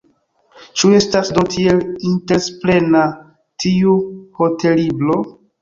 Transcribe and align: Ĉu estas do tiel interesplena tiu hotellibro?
Ĉu 0.79 0.89
estas 0.99 1.29
do 1.35 1.43
tiel 1.55 1.83
interesplena 2.13 3.05
tiu 3.65 3.95
hotellibro? 4.41 5.21